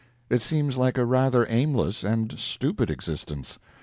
It 0.31 0.41
seems 0.41 0.77
like 0.77 0.97
a 0.97 1.05
rather 1.05 1.45
aimless 1.47 2.03
and 2.03 2.39
stupid 2.39 2.89
existence. 2.89 3.59